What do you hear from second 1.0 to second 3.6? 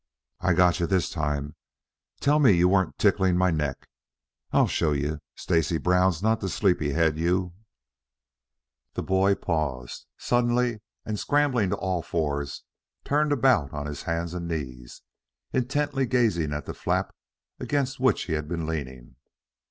time! Tell me you weren't tickling my